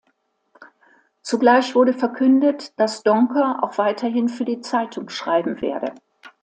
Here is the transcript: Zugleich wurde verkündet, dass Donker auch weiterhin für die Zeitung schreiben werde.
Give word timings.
Zugleich 1.21 1.75
wurde 1.75 1.93
verkündet, 1.93 2.73
dass 2.79 3.03
Donker 3.03 3.61
auch 3.63 3.77
weiterhin 3.77 4.29
für 4.29 4.45
die 4.45 4.59
Zeitung 4.61 5.09
schreiben 5.09 5.61
werde. 5.61 5.93